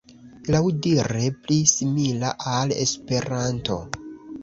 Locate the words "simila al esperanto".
1.73-3.83